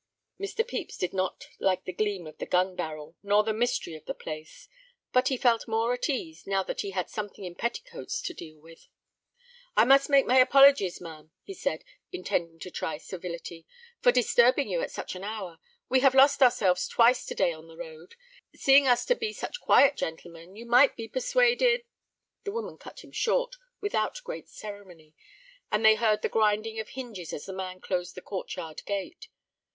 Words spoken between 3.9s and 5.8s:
of the place; but he felt